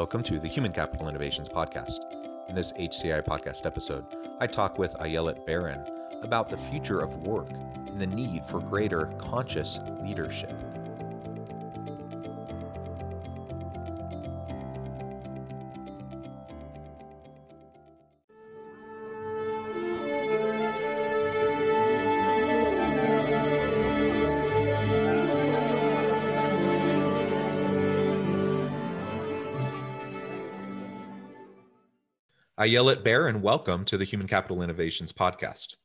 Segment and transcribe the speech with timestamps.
[0.00, 1.98] Welcome to the Human Capital Innovations Podcast.
[2.48, 4.06] In this HCI podcast episode,
[4.40, 5.84] I talk with Ayelet Baron
[6.22, 10.54] about the future of work and the need for greater conscious leadership.
[32.60, 35.76] Ayelet and welcome to the Human Capital Innovations Podcast.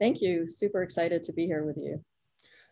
[0.00, 0.48] Thank you.
[0.48, 2.02] Super excited to be here with you.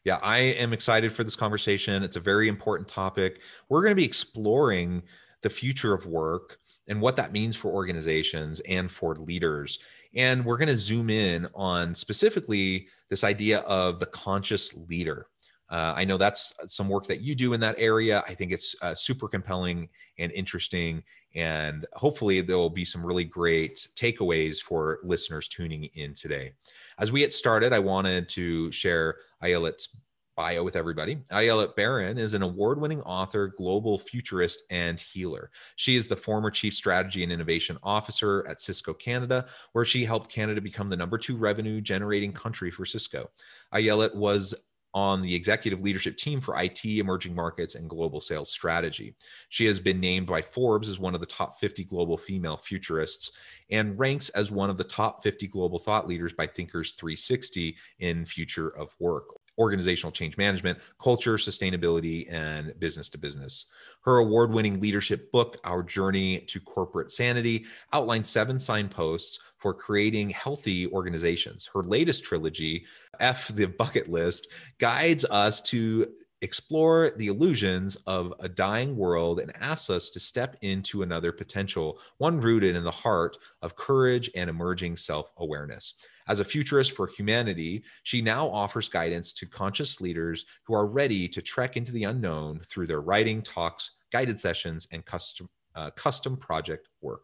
[0.02, 2.02] Yeah, I am excited for this conversation.
[2.02, 3.42] It's a very important topic.
[3.68, 5.04] We're going to be exploring
[5.42, 9.78] the future of work and what that means for organizations and for leaders.
[10.16, 15.28] And we're going to zoom in on specifically this idea of the conscious leader.
[15.70, 18.24] Uh, I know that's some work that you do in that area.
[18.28, 21.04] I think it's uh, super compelling and interesting.
[21.34, 26.52] And hopefully, there will be some really great takeaways for listeners tuning in today.
[26.98, 29.96] As we get started, I wanted to share Ayelet's
[30.36, 31.16] bio with everybody.
[31.30, 35.50] Ayelet Baron is an award winning author, global futurist, and healer.
[35.76, 40.30] She is the former chief strategy and innovation officer at Cisco Canada, where she helped
[40.30, 43.30] Canada become the number two revenue generating country for Cisco.
[43.74, 44.54] Ayelet was
[44.94, 49.14] on the executive leadership team for IT, emerging markets, and global sales strategy.
[49.48, 53.32] She has been named by Forbes as one of the top 50 global female futurists
[53.70, 58.26] and ranks as one of the top 50 global thought leaders by Thinkers 360 in
[58.26, 59.24] future of work
[59.58, 63.66] organizational change management, culture, sustainability, and business to business.
[64.02, 70.30] Her award winning leadership book, Our Journey to Corporate Sanity, outlines seven signposts for creating
[70.30, 71.68] healthy organizations.
[71.72, 72.86] Her latest trilogy,
[73.20, 79.54] F the Bucket List, guides us to explore the illusions of a dying world and
[79.56, 84.50] asks us to step into another potential, one rooted in the heart of courage and
[84.50, 85.94] emerging self awareness.
[86.28, 91.28] As a futurist for humanity, she now offers guidance to conscious leaders who are ready
[91.28, 96.36] to trek into the unknown through their writing, talks, guided sessions, and custom, uh, custom
[96.36, 97.22] project work.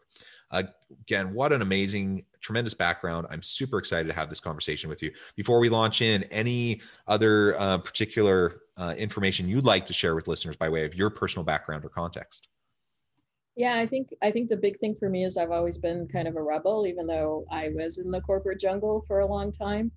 [0.51, 3.27] Again, what an amazing, tremendous background.
[3.29, 5.11] I'm super excited to have this conversation with you.
[5.35, 10.27] Before we launch in, any other uh, particular uh, information you'd like to share with
[10.27, 12.47] listeners by way of your personal background or context?
[13.55, 16.27] Yeah, I think I think the big thing for me is I've always been kind
[16.27, 19.91] of a rebel, even though I was in the corporate jungle for a long time.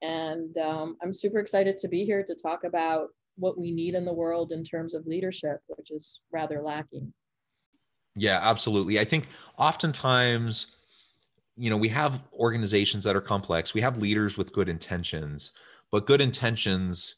[0.00, 4.04] And um, I'm super excited to be here to talk about what we need in
[4.04, 7.12] the world in terms of leadership, which is rather lacking.
[8.14, 8.98] Yeah, absolutely.
[9.00, 9.28] I think
[9.58, 10.66] oftentimes,
[11.56, 13.74] you know, we have organizations that are complex.
[13.74, 15.52] We have leaders with good intentions,
[15.90, 17.16] but good intentions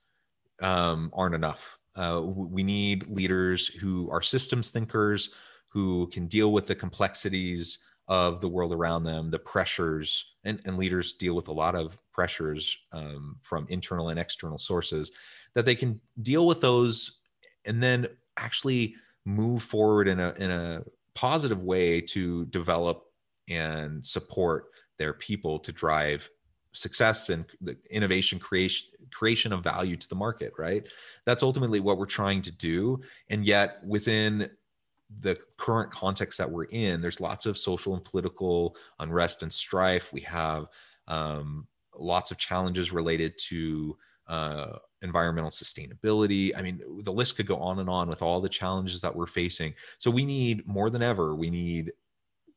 [0.62, 1.78] um, aren't enough.
[1.97, 5.31] Uh, we need leaders who are systems thinkers,
[5.69, 7.78] who can deal with the complexities
[8.09, 11.97] of the world around them, the pressures, and, and leaders deal with a lot of
[12.12, 15.10] pressures um, from internal and external sources,
[15.54, 17.19] that they can deal with those
[17.65, 18.06] and then
[18.37, 18.94] actually
[19.25, 20.83] move forward in a in a
[21.15, 23.05] positive way to develop
[23.49, 24.67] and support
[24.99, 26.29] their people to drive
[26.73, 30.89] success and the innovation creation creation of value to the market right
[31.25, 34.51] that's ultimately what we're trying to do and yet within
[35.21, 40.13] the current context that we're in, there's lots of social and political unrest and strife.
[40.13, 40.67] We have
[41.09, 43.97] um, lots of challenges related to
[44.27, 46.50] uh, environmental sustainability.
[46.56, 49.27] I mean, the list could go on and on with all the challenges that we're
[49.27, 49.74] facing.
[49.98, 51.92] So we need more than ever, we need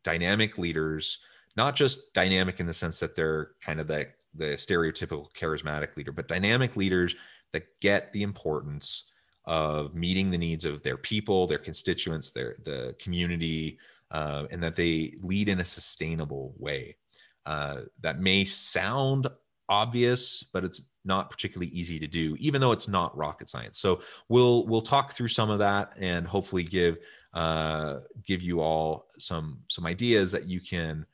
[0.04, 1.20] dynamic leaders,
[1.56, 6.12] not just dynamic in the sense that they're kind of the, the stereotypical charismatic leader,
[6.12, 7.16] but dynamic leaders
[7.52, 9.12] that get the importance
[9.46, 13.78] of meeting the needs of their people, their constituents, their the community,
[14.12, 16.96] uh, and that they lead in a sustainable way.
[17.46, 19.28] Uh, that may sound
[19.70, 23.80] obvious, but it's not particularly easy to do, even though it's not rocket science.
[23.80, 26.98] So we'll we'll talk through some of that and hopefully give
[27.34, 31.06] uh, give you all some some ideas that you can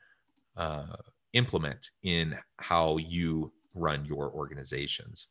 [0.56, 0.96] uh,
[1.32, 5.26] implement in how you run your organizations.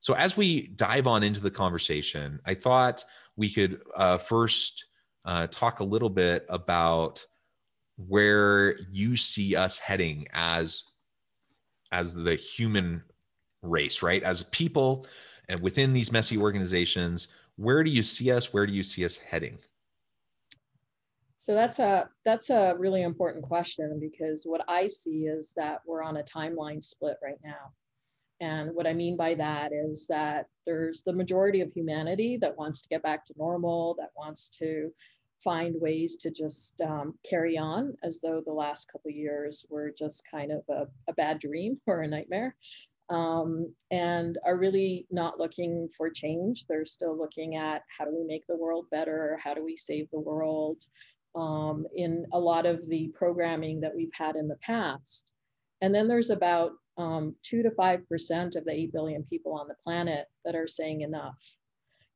[0.00, 3.04] So, as we dive on into the conversation, I thought
[3.36, 4.86] we could uh, first
[5.24, 7.24] uh, talk a little bit about
[7.96, 10.84] where you see us heading as
[11.90, 13.02] as the human
[13.62, 14.22] race, right?
[14.22, 15.06] As people
[15.48, 18.52] and within these messy organizations, where do you see us?
[18.52, 19.58] Where do you see us heading?
[21.38, 26.02] So that's a that's a really important question because what I see is that we're
[26.02, 27.72] on a timeline split right now.
[28.40, 32.82] And what I mean by that is that there's the majority of humanity that wants
[32.82, 34.92] to get back to normal, that wants to
[35.42, 40.28] find ways to just um, carry on as though the last couple years were just
[40.30, 42.54] kind of a, a bad dream or a nightmare
[43.10, 46.66] um, and are really not looking for change.
[46.66, 49.38] They're still looking at how do we make the world better?
[49.42, 50.82] How do we save the world?
[51.34, 55.32] Um, in a lot of the programming that we've had in the past.
[55.82, 59.76] And then there's about um, two to 5% of the 8 billion people on the
[59.84, 61.38] planet that are saying enough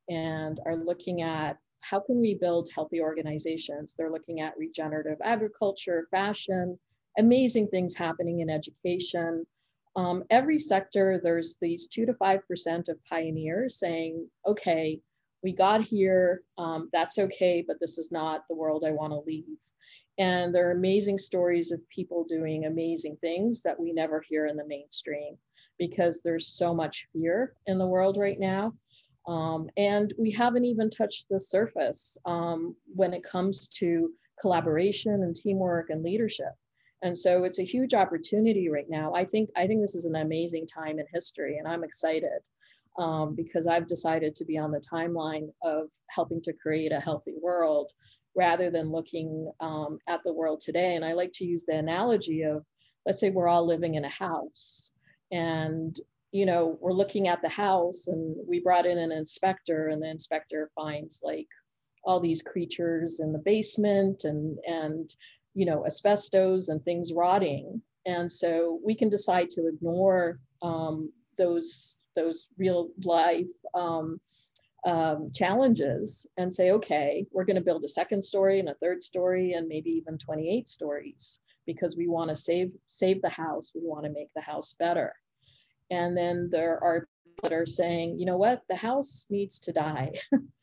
[0.08, 3.94] and are looking at how can we build healthy organizations?
[3.96, 6.78] They're looking at regenerative agriculture, fashion,
[7.18, 9.46] amazing things happening in education.
[9.94, 15.00] Um, every sector, there's these two to 5% of pioneers saying, okay,
[15.42, 19.58] we got here, um, that's okay, but this is not the world I wanna leave.
[20.18, 24.56] And there are amazing stories of people doing amazing things that we never hear in
[24.56, 25.36] the mainstream
[25.78, 28.74] because there's so much fear in the world right now.
[29.26, 35.34] Um, and we haven't even touched the surface um, when it comes to collaboration and
[35.34, 36.52] teamwork and leadership.
[37.02, 39.12] And so it's a huge opportunity right now.
[39.12, 42.48] I think I think this is an amazing time in history, and I'm excited
[42.98, 47.34] um, because I've decided to be on the timeline of helping to create a healthy
[47.42, 47.90] world
[48.36, 50.94] rather than looking um, at the world today.
[50.94, 52.64] And I like to use the analogy of,
[53.04, 54.92] let's say we're all living in a house,
[55.32, 55.98] and
[56.30, 60.08] you know, we're looking at the house and we brought in an inspector and the
[60.08, 61.46] inspector finds like
[62.04, 65.14] all these creatures in the basement and, and,
[65.54, 67.80] you know, asbestos and things rotting.
[68.06, 74.20] And so we can decide to ignore um, those, those real life um,
[74.84, 79.02] um, challenges and say, okay, we're going to build a second story and a third
[79.02, 83.72] story and maybe even 28 stories because we want to save save the house.
[83.74, 85.14] We want to make the house better.
[85.90, 89.72] And then there are people that are saying, you know what, the house needs to
[89.72, 90.12] die.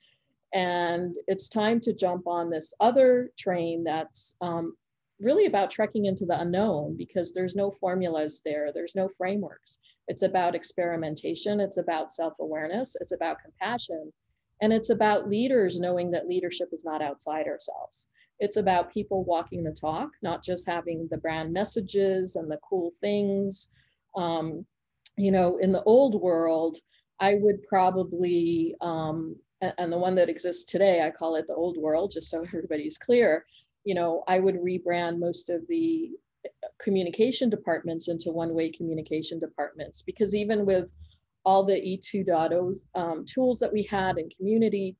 [0.54, 4.76] and it's time to jump on this other train that's um,
[5.20, 9.80] really about trekking into the unknown because there's no formulas there, there's no frameworks.
[10.08, 14.12] It's about experimentation, it's about self awareness, it's about compassion,
[14.62, 18.08] and it's about leaders knowing that leadership is not outside ourselves.
[18.40, 22.94] It's about people walking the talk, not just having the brand messages and the cool
[23.02, 23.72] things.
[24.16, 24.66] Um,
[25.18, 26.78] you know, in the old world,
[27.20, 31.78] I would probably, um, and the one that exists today, I call it the old
[31.78, 33.46] world, just so everybody's clear.
[33.86, 36.12] You know, I would rebrand most of the
[36.46, 40.96] uh, communication departments into one-way communication departments because even with
[41.46, 44.96] all the E2.0 um, tools that we had in community,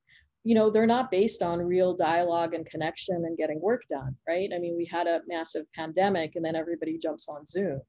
[0.46, 4.50] you know, they're not based on real dialogue and connection and getting work done, right?
[4.56, 7.82] I mean, we had a massive pandemic and then everybody jumps on Zoom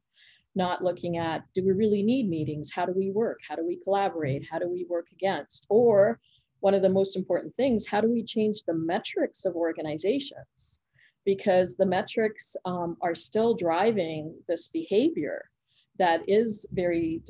[0.54, 2.72] not looking at do we really need meetings?
[2.72, 3.40] How do we work?
[3.48, 4.46] How do we collaborate?
[4.48, 5.66] How do we work against?
[5.68, 6.18] Or
[6.60, 10.80] one of the most important things, how do we change the metrics of organizations?
[11.24, 15.50] Because the metrics um, are still driving this behavior
[15.98, 17.22] that is very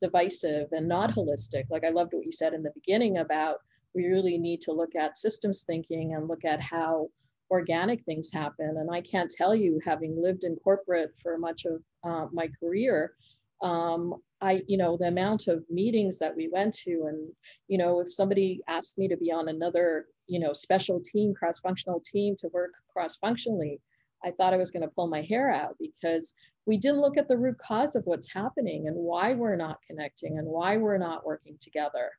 [0.00, 1.64] divisive and not holistic.
[1.68, 3.58] Like I loved what you said in the beginning about
[3.94, 7.08] we really need to look at systems thinking and look at how
[7.50, 8.76] organic things happen.
[8.78, 13.14] And I can't tell you, having lived in corporate for much of uh, my career,
[13.62, 14.14] um,
[14.44, 17.32] I, you know, the amount of meetings that we went to, and
[17.66, 22.02] you know, if somebody asked me to be on another, you know, special team, cross-functional
[22.04, 23.80] team to work cross-functionally,
[24.22, 26.34] I thought I was going to pull my hair out because
[26.66, 30.38] we didn't look at the root cause of what's happening and why we're not connecting
[30.38, 32.10] and why we're not working together.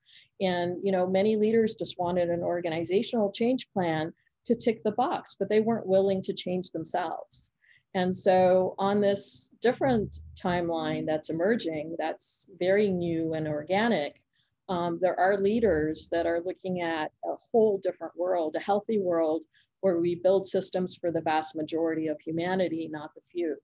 [0.41, 4.12] And you know, many leaders just wanted an organizational change plan
[4.46, 7.51] to tick the box, but they weren't willing to change themselves.
[7.95, 14.21] And so, on this different timeline that's emerging, that's very new and organic,
[14.67, 19.43] um, there are leaders that are looking at a whole different world, a healthy world
[19.79, 23.55] where we build systems for the vast majority of humanity, not the few.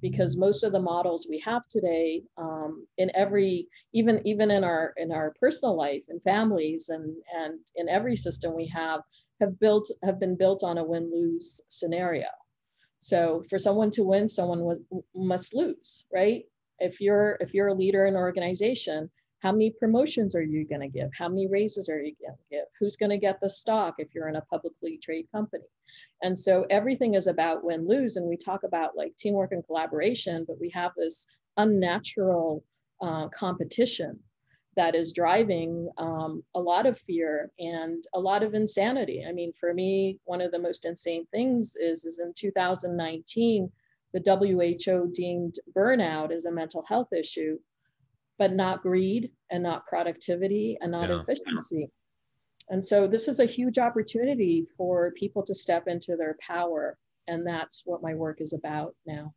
[0.00, 4.94] Because most of the models we have today, um, in every, even even in our
[4.96, 9.02] in our personal life and families and and in every system we have,
[9.40, 12.28] have built have been built on a win-lose scenario.
[13.04, 14.80] So for someone to win, someone was,
[15.14, 16.42] must lose, right?
[16.78, 19.10] If you're if you're a leader in an organization,
[19.42, 21.10] how many promotions are you going to give?
[21.12, 22.64] How many raises are you going to give?
[22.80, 25.64] Who's going to get the stock if you're in a publicly traded company?
[26.22, 28.16] And so everything is about win lose.
[28.16, 31.26] And we talk about like teamwork and collaboration, but we have this
[31.58, 32.64] unnatural
[33.02, 34.18] uh, competition
[34.76, 39.24] that is driving um, a lot of fear and a lot of insanity.
[39.28, 43.70] I mean, for me, one of the most insane things is, is in 2019,
[44.12, 47.58] the WHO deemed burnout as a mental health issue
[48.38, 51.20] but not greed and not productivity and not yeah.
[51.20, 51.90] efficiency.
[52.68, 56.98] And so this is a huge opportunity for people to step into their power.
[57.28, 59.34] And that's what my work is about now.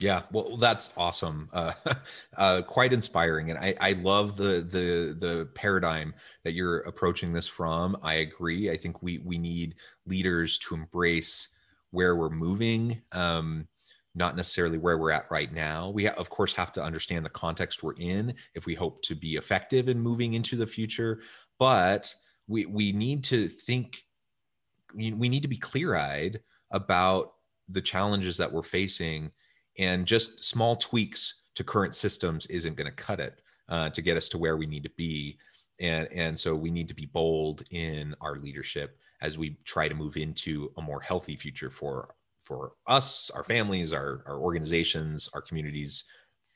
[0.00, 1.48] Yeah, well, that's awesome.
[1.52, 1.72] Uh,
[2.36, 7.46] uh, quite inspiring, and I, I love the the the paradigm that you're approaching this
[7.46, 7.96] from.
[8.02, 8.70] I agree.
[8.70, 11.48] I think we we need leaders to embrace
[11.90, 13.02] where we're moving.
[13.12, 13.68] Um,
[14.14, 15.90] not necessarily where we're at right now.
[15.90, 19.34] We, of course, have to understand the context we're in if we hope to be
[19.34, 21.20] effective in moving into the future.
[21.58, 22.14] But
[22.46, 24.04] we, we need to think,
[24.94, 27.32] we need to be clear eyed about
[27.68, 29.32] the challenges that we're facing.
[29.78, 34.16] And just small tweaks to current systems isn't going to cut it uh, to get
[34.16, 35.38] us to where we need to be.
[35.80, 39.94] And, and so we need to be bold in our leadership as we try to
[39.94, 42.14] move into a more healthy future for
[42.44, 46.04] for us, our families, our, our organizations, our communities,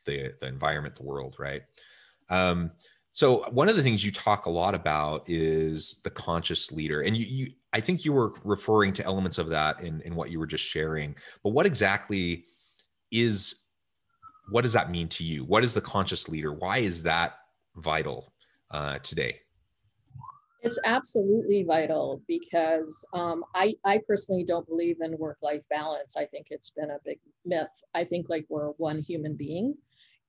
[0.04, 1.62] the, the environment, the world, right?
[2.28, 2.72] Um,
[3.12, 7.00] so one of the things you talk a lot about is the conscious leader.
[7.00, 10.30] And you, you I think you were referring to elements of that in, in what
[10.30, 11.16] you were just sharing.
[11.42, 12.44] But what exactly
[13.10, 13.66] is
[14.50, 15.44] what does that mean to you?
[15.44, 16.52] What is the conscious leader?
[16.52, 17.38] Why is that
[17.76, 18.32] vital
[18.70, 19.40] uh, today?
[20.62, 26.16] It's absolutely vital because um, I, I personally don't believe in work life balance.
[26.16, 27.68] I think it's been a big myth.
[27.94, 29.76] I think like we're one human being.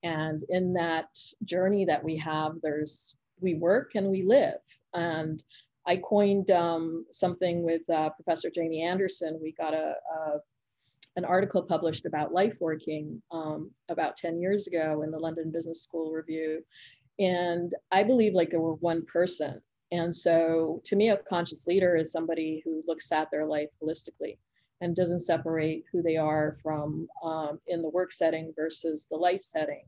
[0.02, 4.60] And in that journey that we have, there's we work and we live.
[4.94, 5.42] And
[5.86, 9.38] I coined um, something with uh, Professor Jamie Anderson.
[9.42, 10.38] We got a, a,
[11.16, 15.82] an article published about life working um, about 10 years ago in the London Business
[15.82, 16.64] School Review.
[17.18, 19.60] And I believe like there were one person
[19.92, 24.38] and so to me, a conscious leader is somebody who looks at their life holistically
[24.80, 29.42] and doesn't separate who they are from um, in the work setting versus the life
[29.42, 29.84] setting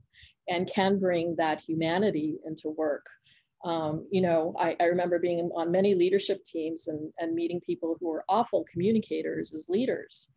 [0.48, 3.06] and can bring that humanity into work.
[3.64, 7.96] Um, you know, I, I, remember being on many leadership teams and, and meeting people
[8.00, 10.30] who were awful communicators as leaders.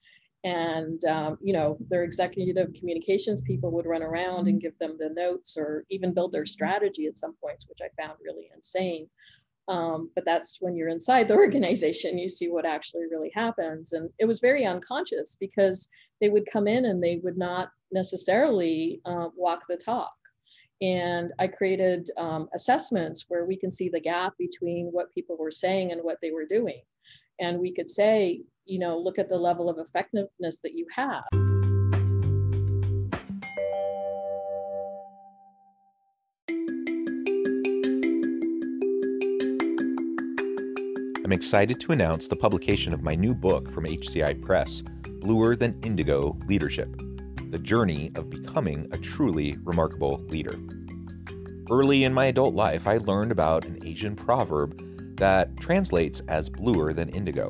[0.46, 5.10] And, um, you know, their executive communications people would run around and give them the
[5.10, 9.10] notes or even build their strategy at some points, which I found really insane.
[9.68, 13.94] Um, but that's when you're inside the organization, you see what actually really happens.
[13.94, 15.90] And it was very unconscious because
[16.22, 20.14] they would come in and they would not necessarily uh, walk the talk.
[20.80, 25.50] And I created um, assessments where we can see the gap between what people were
[25.50, 26.82] saying and what they were doing.
[27.40, 31.24] And we could say, you know, look at the level of effectiveness that you have.
[41.24, 44.84] I'm excited to announce the publication of my new book from HCI Press,
[45.22, 46.96] Bluer Than Indigo Leadership
[47.50, 50.60] The Journey of Becoming a Truly Remarkable Leader.
[51.72, 54.80] Early in my adult life, I learned about an Asian proverb
[55.18, 57.50] that translates as bluer than indigo.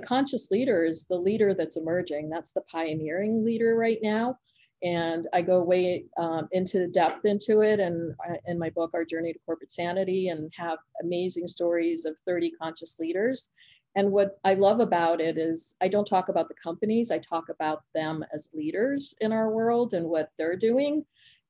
[0.00, 2.30] The conscious leader is the leader that's emerging.
[2.30, 4.38] That's the pioneering leader right now
[4.82, 9.04] and I go way um, into depth into it and uh, in my book, Our
[9.04, 13.50] Journey to Corporate Sanity, and have amazing stories of 30 conscious leaders.
[13.96, 17.48] And what I love about it is I don't talk about the companies, I talk
[17.50, 21.04] about them as leaders in our world and what they're doing.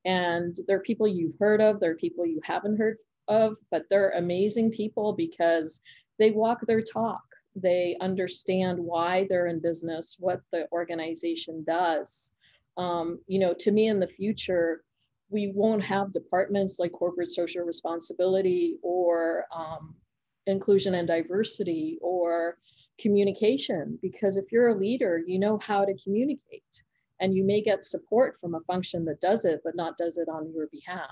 [0.04, 2.96] And they're people you've heard of, they're people you haven't heard
[3.28, 5.82] of, but they're amazing people because
[6.18, 7.22] they walk their talk.
[7.56, 12.32] They understand why they're in business, what the organization does.
[12.76, 14.84] Um, you know, to me in the future,
[15.30, 19.94] we won't have departments like corporate social responsibility or um,
[20.46, 22.58] inclusion and diversity or
[23.00, 26.82] communication because if you're a leader you know how to communicate
[27.20, 30.28] and you may get support from a function that does it but not does it
[30.28, 31.08] on your behalf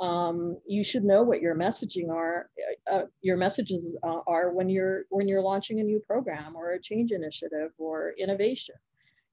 [0.00, 2.50] um, you should know what your messaging are
[2.90, 6.72] uh, uh your messages uh, are when you're when you're launching a new program or
[6.72, 8.74] a change initiative or innovation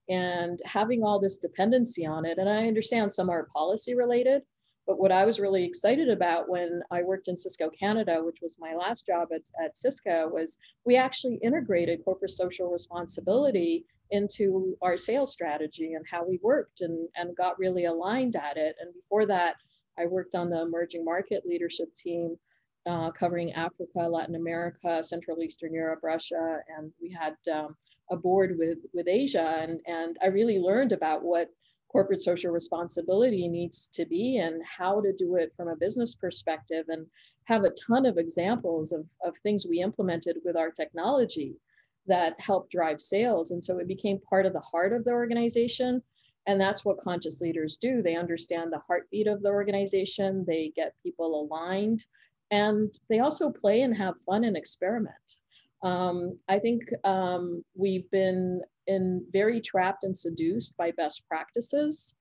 [0.09, 4.41] and having all this dependency on it and i understand some are policy related
[4.87, 8.57] but what I was really excited about when I worked in Cisco Canada, which was
[8.59, 14.95] my last job at, at Cisco, was we actually integrated corporate social responsibility into our
[14.95, 18.75] sales strategy and how we worked and, and got really aligned at it.
[18.79, 19.55] And before that,
[19.99, 22.37] I worked on the emerging market leadership team
[22.85, 27.75] uh, covering Africa, Latin America, Central Eastern Europe, Russia, and we had um,
[28.11, 31.49] a board with with Asia, and and I really learned about what
[31.95, 36.85] corporate social responsibility needs to be and how to do it from a business perspective
[36.89, 37.07] and
[37.45, 41.55] have a ton of examples of, of things we implemented with our technology
[42.05, 43.51] that helped drive sales.
[43.51, 46.03] And so it became part of the heart of the organization.
[46.47, 48.01] And that's what conscious leaders do.
[48.01, 52.05] They understand the heartbeat of the organization, they get people aligned,
[52.51, 55.37] and they also play and have fun and experiment.
[55.81, 62.15] Um, I think um, we've been in very trapped and seduced by best practices.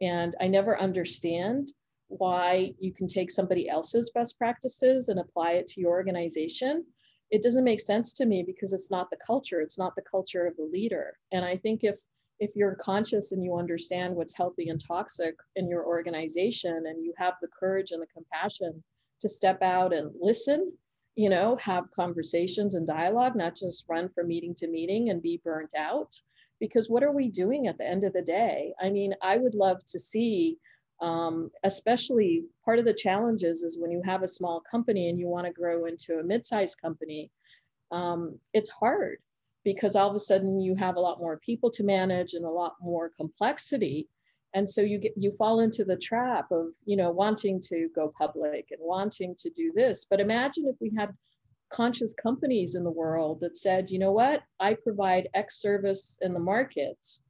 [0.00, 1.72] And I never understand
[2.08, 6.84] why you can take somebody else's best practices and apply it to your organization.
[7.30, 10.46] It doesn't make sense to me because it's not the culture, it's not the culture
[10.46, 11.18] of the leader.
[11.32, 11.98] And I think if
[12.40, 17.12] if you're conscious and you understand what's healthy and toxic in your organization and you
[17.16, 18.82] have the courage and the compassion
[19.20, 20.72] to step out and listen
[21.18, 25.40] you know, have conversations and dialogue, not just run from meeting to meeting and be
[25.44, 26.14] burnt out.
[26.60, 28.72] Because what are we doing at the end of the day?
[28.80, 30.58] I mean, I would love to see,
[31.00, 35.26] um, especially part of the challenges is when you have a small company and you
[35.26, 37.32] want to grow into a mid-sized company,
[37.90, 39.18] um, it's hard
[39.68, 42.50] because all of a sudden you have a lot more people to manage and a
[42.50, 44.08] lot more complexity.
[44.54, 48.10] And so you get you fall into the trap of you know wanting to go
[48.16, 50.06] public and wanting to do this.
[50.08, 51.14] But imagine if we had
[51.68, 54.42] conscious companies in the world that said you know what?
[54.58, 57.20] I provide x service in the markets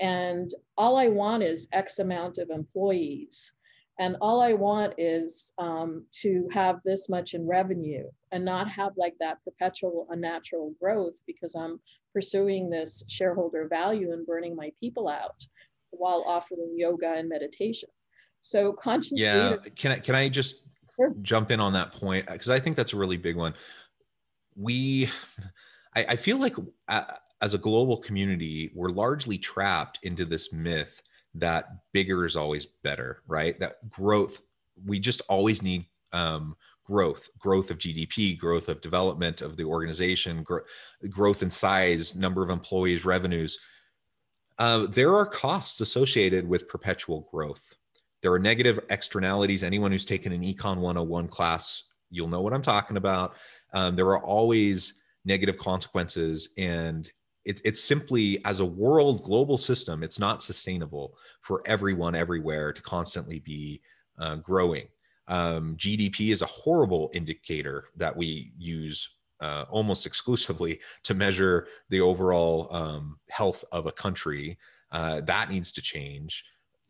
[0.00, 3.52] and all i want is x amount of employees
[3.98, 8.92] and all i want is um, to have this much in revenue and not have
[8.96, 11.80] like that perpetual unnatural growth because i'm
[12.14, 15.40] pursuing this shareholder value and burning my people out
[15.90, 17.88] while offering yoga and meditation.
[18.42, 19.20] So conscious.
[19.20, 19.50] Yeah.
[19.50, 20.56] Leader- can I, can I just
[20.96, 21.12] sure.
[21.22, 22.26] jump in on that point?
[22.26, 23.54] Cause I think that's a really big one.
[24.56, 25.08] We,
[25.94, 26.56] I, I feel like
[26.88, 27.04] uh,
[27.40, 31.02] as a global community, we're largely trapped into this myth
[31.34, 33.58] that bigger is always better, right?
[33.60, 34.42] That growth,
[34.84, 40.42] we just always need um, growth, growth of GDP, growth of development of the organization,
[40.42, 40.60] gr-
[41.08, 43.58] growth in size, number of employees, revenues.
[44.58, 47.74] Uh, there are costs associated with perpetual growth.
[48.22, 49.62] There are negative externalities.
[49.62, 53.34] Anyone who's taken an Econ 101 class, you'll know what I'm talking about.
[53.72, 56.48] Um, there are always negative consequences.
[56.58, 57.10] And
[57.48, 62.82] it, it's simply, as a world global system, it's not sustainable for everyone everywhere to
[62.82, 63.80] constantly be
[64.18, 64.86] uh, growing.
[65.28, 72.02] Um, GDP is a horrible indicator that we use uh, almost exclusively to measure the
[72.02, 74.58] overall um, health of a country.
[74.92, 76.44] Uh, that needs to change.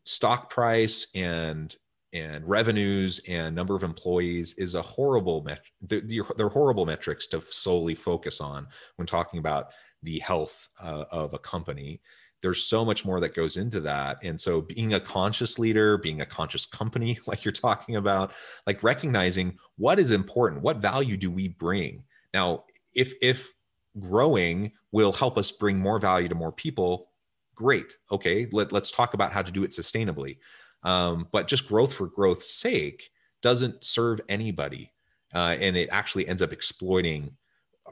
[0.05, 1.77] Stock price and
[2.14, 7.42] and revenues and number of employees is a horrible met- they're, they're horrible metrics to
[7.51, 8.66] solely focus on
[8.97, 9.68] when talking about
[10.02, 12.00] the health uh, of a company
[12.40, 16.20] there's so much more that goes into that and so being a conscious leader being
[16.20, 18.32] a conscious company like you're talking about
[18.66, 23.52] like recognizing what is important what value do we bring now, if if
[23.98, 27.11] growing will help us bring more value to more people,
[27.54, 27.96] great.
[28.11, 30.38] Okay, let, let's talk about how to do it sustainably.
[30.82, 33.11] Um, but just growth for growth's sake
[33.42, 34.92] doesn't serve anybody,
[35.34, 37.37] uh, and it actually ends up exploiting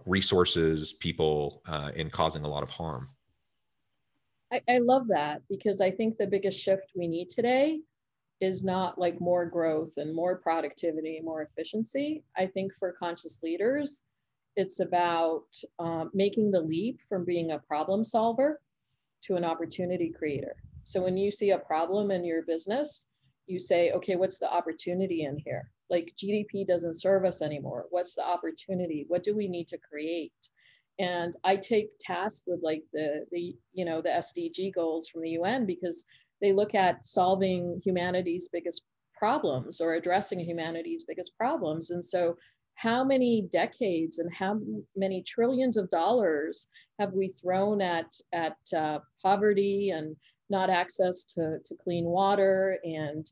[0.06, 3.10] resources, people, uh, and causing a lot of harm.
[4.52, 7.80] I, I love that because I think the biggest shift we need today
[8.40, 12.22] is not like more growth and more productivity, more efficiency.
[12.36, 14.02] I think for conscious leaders,
[14.56, 15.44] it's about
[15.78, 18.60] uh, making the leap from being a problem solver
[19.24, 20.56] to an opportunity creator.
[20.84, 23.08] So when you see a problem in your business,
[23.46, 25.70] you say, okay, what's the opportunity in here?
[25.90, 27.86] Like GDP doesn't serve us anymore.
[27.90, 29.04] What's the opportunity?
[29.08, 30.32] What do we need to create?
[30.98, 35.30] And I take task with like the the you know the SDG goals from the
[35.30, 36.04] UN because
[36.40, 38.84] they look at solving humanity's biggest
[39.16, 41.90] problems or addressing humanity's biggest problems.
[41.90, 42.36] And so
[42.74, 44.60] how many decades and how
[44.94, 46.68] many trillions of dollars
[46.98, 50.16] have we thrown at at uh, poverty and
[50.48, 53.30] not access to, to clean water and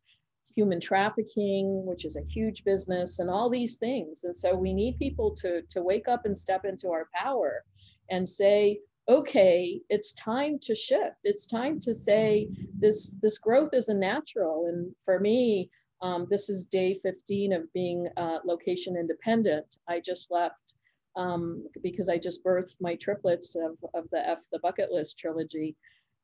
[0.55, 4.25] human trafficking, which is a huge business, and all these things.
[4.25, 7.65] And so we need people to, to wake up and step into our power
[8.11, 11.17] and say, okay, it's time to shift.
[11.25, 14.67] It's time to say this, this growth isn't natural.
[14.67, 19.79] And for me, um, this is day 15 of being uh, location independent.
[19.89, 20.75] I just left
[21.17, 25.77] um, because I just birthed my triplets of, of the F the bucket list trilogy.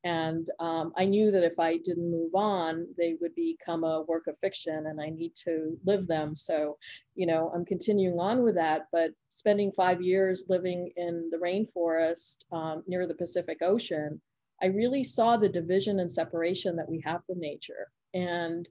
[0.04, 4.26] And um, I knew that if I didn't move on, they would become a work
[4.28, 6.34] of fiction and I need to live them.
[6.34, 6.78] So,
[7.14, 8.86] you know, I'm continuing on with that.
[8.92, 14.20] But spending five years living in the rainforest um, near the Pacific Ocean,
[14.62, 17.88] I really saw the division and separation that we have from nature.
[18.14, 18.68] And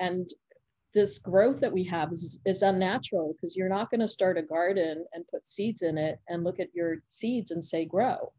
[0.00, 0.28] and
[0.92, 4.42] this growth that we have is, is unnatural because you're not going to start a
[4.42, 8.32] garden and put seeds in it and look at your seeds and say grow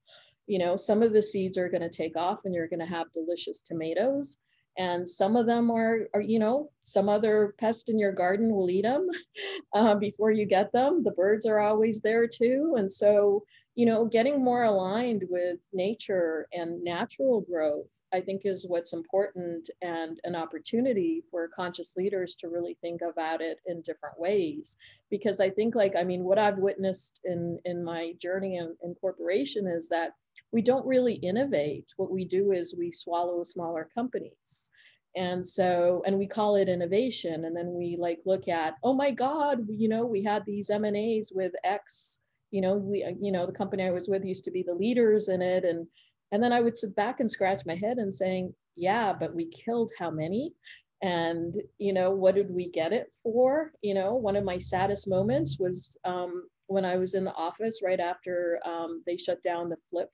[0.48, 2.86] you know some of the seeds are going to take off and you're going to
[2.86, 4.38] have delicious tomatoes.
[4.78, 8.70] And some of them are, are you know some other pest in your garden will
[8.70, 9.08] eat them
[9.74, 11.04] uh, before you get them.
[11.04, 12.76] The birds are always there too.
[12.78, 13.44] And so
[13.76, 19.70] you know getting more aligned with nature and natural growth i think is what's important
[19.82, 24.78] and an opportunity for conscious leaders to really think about it in different ways.
[25.10, 28.96] Because i think like i mean what i've witnessed in in my journey in, in
[28.96, 30.14] corporation is that
[30.56, 31.92] we don't really innovate.
[31.98, 34.70] What we do is we swallow smaller companies.
[35.18, 37.44] And so, and we call it innovation.
[37.44, 41.34] And then we like look at, oh my God, you know, we had these M&As
[41.36, 42.20] with X,
[42.52, 45.28] you know, we, you know, the company I was with used to be the leaders
[45.28, 45.66] in it.
[45.66, 45.88] And,
[46.32, 49.48] and then I would sit back and scratch my head and saying, yeah, but we
[49.48, 50.54] killed how many?
[51.02, 53.74] And, you know, what did we get it for?
[53.82, 57.82] You know, one of my saddest moments was um, when I was in the office
[57.84, 60.10] right after um, they shut down the flip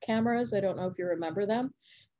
[0.00, 0.54] cameras.
[0.54, 1.72] I don't know if you remember them.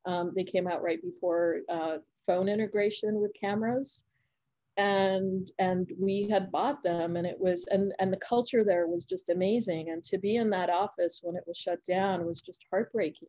[0.05, 4.05] Um, they came out right before uh, phone integration with cameras.
[4.77, 9.05] And and we had bought them and it was and and the culture there was
[9.05, 9.91] just amazing.
[9.91, 13.29] And to be in that office when it was shut down was just heartbreaking.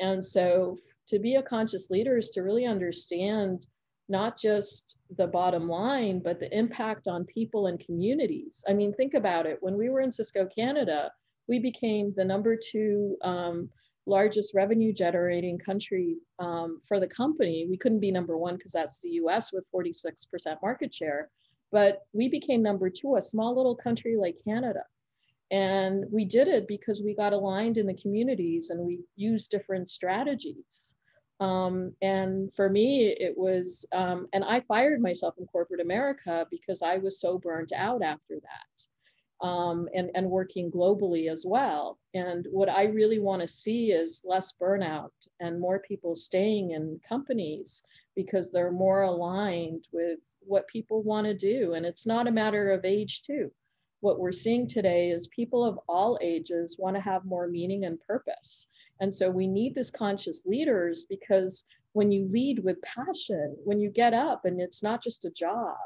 [0.00, 3.66] And so to be a conscious leader is to really understand
[4.08, 8.64] not just the bottom line, but the impact on people and communities.
[8.68, 9.58] I mean, think about it.
[9.60, 11.12] When we were in Cisco, Canada,
[11.52, 13.68] we became the number two um,
[14.06, 17.66] largest revenue generating country um, for the company.
[17.68, 21.28] We couldn't be number one because that's the US with 46% market share,
[21.70, 24.84] but we became number two, a small little country like Canada.
[25.50, 29.90] And we did it because we got aligned in the communities and we used different
[29.90, 30.94] strategies.
[31.38, 36.80] Um, and for me, it was, um, and I fired myself in corporate America because
[36.80, 38.86] I was so burnt out after that
[39.42, 41.98] um, and, and working globally as well.
[42.14, 47.00] And what I really want to see is less burnout and more people staying in
[47.06, 47.82] companies
[48.14, 51.74] because they're more aligned with what people want to do.
[51.74, 53.50] And it's not a matter of age, too.
[54.00, 58.00] What we're seeing today is people of all ages want to have more meaning and
[58.00, 58.68] purpose.
[59.00, 63.90] And so we need this conscious leaders because when you lead with passion, when you
[63.90, 65.76] get up and it's not just a job,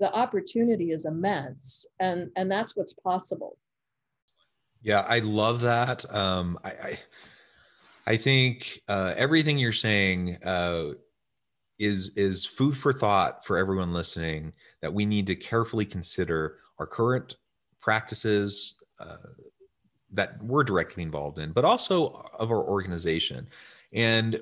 [0.00, 3.56] the opportunity is immense and and that's what's possible.
[4.82, 6.04] Yeah i love that.
[6.14, 6.98] Um i i,
[8.08, 10.92] I think uh, everything you're saying uh,
[11.78, 16.86] is is food for thought for everyone listening that we need to carefully consider our
[16.86, 17.36] current
[17.80, 19.16] practices uh,
[20.10, 23.46] that we're directly involved in but also of our organization.
[23.92, 24.40] And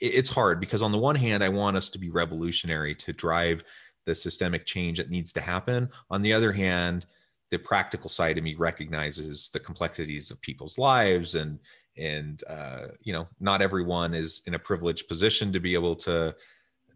[0.00, 3.62] it's hard because on the one hand i want us to be revolutionary to drive
[4.10, 5.88] the systemic change that needs to happen.
[6.10, 7.06] On the other hand,
[7.50, 11.60] the practical side of me recognizes the complexities of people's lives and
[11.96, 16.34] and uh, you know not everyone is in a privileged position to be able to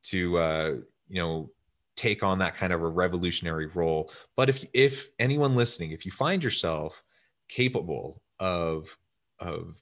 [0.03, 0.74] to uh,
[1.09, 1.50] you know
[1.94, 6.11] take on that kind of a revolutionary role but if if anyone listening if you
[6.11, 7.05] find yourself
[7.48, 8.96] capable of
[9.38, 9.77] of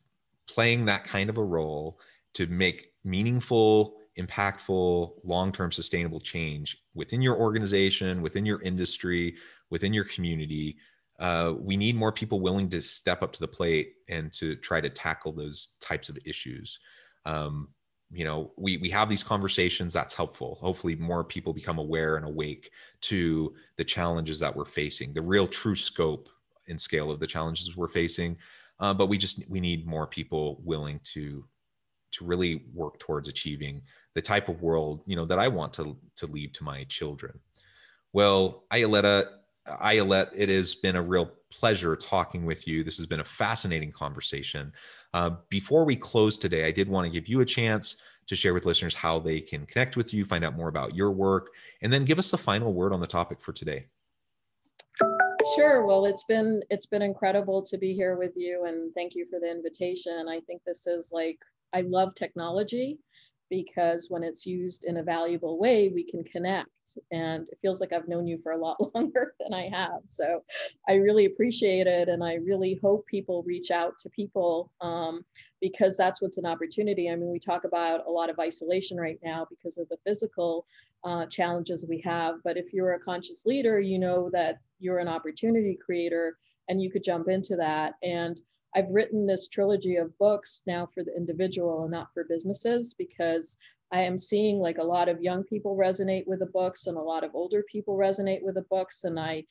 [0.46, 1.98] playing that kind of a role
[2.34, 9.36] to make meaningful impactful, long term sustainable change within your organization, within your industry,
[9.70, 10.76] within your community.
[11.18, 14.80] Uh, we need more people willing to step up to the plate and to try
[14.80, 16.78] to tackle those types of issues.
[17.24, 17.68] Um,
[18.12, 22.26] you know we we have these conversations that's helpful hopefully more people become aware and
[22.26, 22.70] awake
[23.00, 26.28] to the challenges that we're facing the real true scope
[26.68, 28.36] and scale of the challenges we're facing
[28.80, 31.44] uh, but we just we need more people willing to
[32.12, 33.80] to really work towards achieving
[34.14, 37.38] the type of world you know that i want to to leave to my children
[38.12, 39.26] well ayaletta
[39.68, 42.82] Ayelet, it has been a real pleasure talking with you.
[42.82, 44.72] This has been a fascinating conversation.
[45.14, 47.96] Uh, before we close today, I did want to give you a chance
[48.26, 51.10] to share with listeners how they can connect with you, find out more about your
[51.10, 51.50] work,
[51.82, 53.86] and then give us the final word on the topic for today.
[55.56, 55.84] Sure.
[55.84, 59.40] Well, it's been it's been incredible to be here with you, and thank you for
[59.40, 60.28] the invitation.
[60.28, 61.38] I think this is like
[61.72, 62.98] I love technology
[63.52, 66.70] because when it's used in a valuable way, we can connect.
[67.10, 70.00] And it feels like I've known you for a lot longer than I have.
[70.06, 70.42] So
[70.88, 72.08] I really appreciate it.
[72.08, 75.22] And I really hope people reach out to people um,
[75.60, 77.10] because that's what's an opportunity.
[77.10, 80.64] I mean, we talk about a lot of isolation right now because of the physical
[81.04, 82.36] uh, challenges we have.
[82.44, 86.38] But if you're a conscious leader, you know that you're an opportunity creator
[86.70, 87.96] and you could jump into that.
[88.02, 88.40] And
[88.74, 93.58] I've written this trilogy of books now for the individual and not for businesses because
[93.90, 97.02] I am seeing like a lot of young people resonate with the books and a
[97.02, 99.04] lot of older people resonate with the books.
[99.04, 99.44] And I,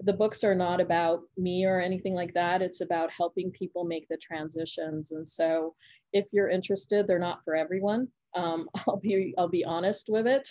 [0.00, 2.62] the books are not about me or anything like that.
[2.62, 5.12] It's about helping people make the transitions.
[5.12, 5.74] And so
[6.12, 8.08] if you're interested, they're not for everyone.
[8.34, 10.48] Um, I'll be I'll be honest with it.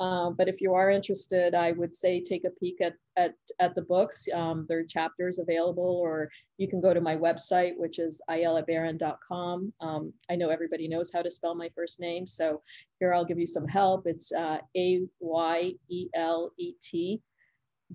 [0.00, 3.74] Um, but if you are interested, I would say take a peek at at, at
[3.74, 4.26] the books.
[4.32, 9.72] Um, there are chapters available, or you can go to my website, which is ayeletbaron.com.
[9.80, 12.62] Um, I know everybody knows how to spell my first name, so
[13.00, 14.06] here I'll give you some help.
[14.06, 17.20] It's uh, A Y E L E T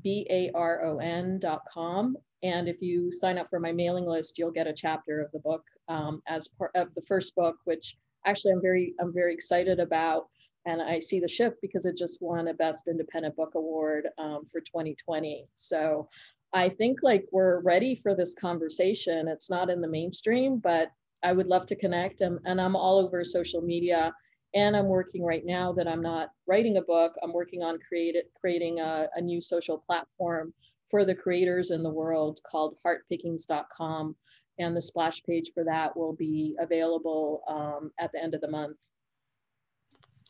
[0.01, 2.17] B A R O N.com.
[2.43, 5.39] And if you sign up for my mailing list, you'll get a chapter of the
[5.39, 9.80] book um, as part of the first book, which actually I'm very I'm very excited
[9.80, 10.27] about.
[10.65, 14.45] And I see the shift because it just won a Best Independent Book Award um,
[14.51, 15.47] for 2020.
[15.56, 16.08] So
[16.54, 19.27] I think like we're ready for this conversation.
[19.27, 20.91] It's not in the mainstream, but
[21.23, 22.21] I would love to connect.
[22.21, 24.13] And, and I'm all over social media.
[24.54, 27.14] And I'm working right now that I'm not writing a book.
[27.24, 30.54] I'm working on create, creating a, a new social platform
[30.90, 34.16] for the creators in the world called heartpickings.com
[34.60, 38.50] and the splash page for that will be available um, at the end of the
[38.50, 38.78] month.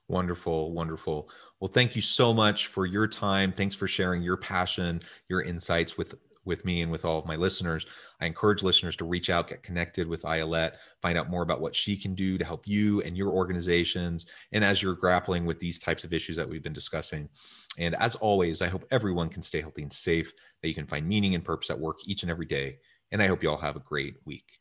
[0.07, 1.29] Wonderful, wonderful.
[1.59, 3.51] Well, thank you so much for your time.
[3.53, 7.35] Thanks for sharing your passion, your insights with with me and with all of my
[7.35, 7.85] listeners.
[8.19, 11.75] I encourage listeners to reach out, get connected with Ayelet, find out more about what
[11.75, 14.25] she can do to help you and your organizations.
[14.51, 17.29] And as you're grappling with these types of issues that we've been discussing.
[17.77, 21.07] And as always, I hope everyone can stay healthy and safe, that you can find
[21.07, 22.79] meaning and purpose at work each and every day.
[23.11, 24.60] And I hope you all have a great week.